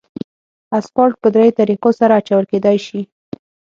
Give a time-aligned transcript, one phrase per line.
[0.77, 3.01] اسفالټ په دریو طریقو سره اچول کېدای شي